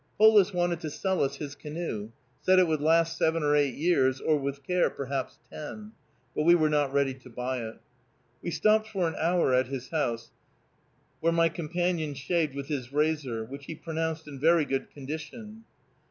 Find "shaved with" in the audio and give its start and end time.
12.15-12.65